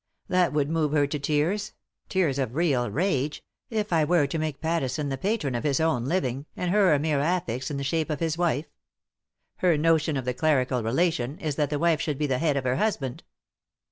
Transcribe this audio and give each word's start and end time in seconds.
That 0.29 0.51
would 0.51 0.67
move 0.67 0.93
her 0.93 1.05
to 1.05 1.19
tears— 1.19 1.73
tears 2.09 2.39
of 2.39 2.55
real 2.55 2.89
rage— 2.89 3.43
if 3.69 3.93
I 3.93 4.03
were 4.03 4.25
to 4.25 4.39
make 4.39 4.59
Pattisbn 4.59 5.09
the 5.11 5.17
patron 5.19 5.53
of 5.53 5.63
his 5.63 5.79
own 5.79 6.05
living, 6.05 6.47
and 6.55 6.71
her 6.71 6.95
a 6.95 6.97
mere 6.97 7.19
affix 7.19 7.69
in 7.69 7.77
the 7.77 7.83
shape 7.83 8.09
of 8.09 8.19
his 8.19 8.35
wife. 8.35 8.65
Her 9.57 9.77
notion 9.77 10.17
of 10.17 10.25
the 10.25 10.33
clerical 10.33 10.81
relation 10.81 11.37
is 11.37 11.55
that 11.57 11.69
the 11.69 11.77
wife 11.77 12.01
should 12.01 12.17
be 12.17 12.25
the 12.25 12.39
head 12.39 12.57
of 12.57 12.63
her 12.63 12.77
husband." 12.77 13.21